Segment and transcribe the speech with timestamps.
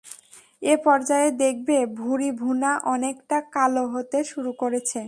[0.63, 4.99] এ পর্যায়ে দেখবে ভুড়ি ভুনা অনেকটা কালো হতে শুরু করেছে।